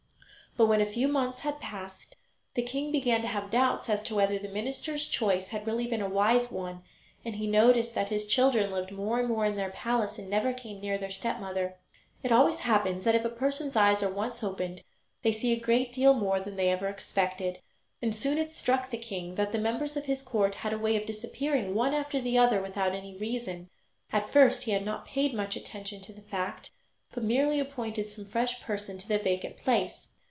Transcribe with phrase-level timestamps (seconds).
[0.57, 2.17] But when a few months had passed
[2.55, 6.01] the king began to have doubts as to whether the minister's choice had really been
[6.01, 6.83] a wise one,
[7.23, 10.51] and he noticed that his children lived more and more in their palace and never
[10.51, 11.77] came near their stepmother.
[12.21, 14.81] It always happens that if a person's eyes are once opened
[15.23, 17.61] they see a great deal more than they ever expected;
[18.01, 20.97] and soon it struck the king that the members of his court had a way
[20.97, 23.69] of disappearing one after the other without any reason.
[24.11, 26.71] At first he had not paid much attention to the fact,
[27.13, 30.07] but merely appointed some fresh person to the vacant place.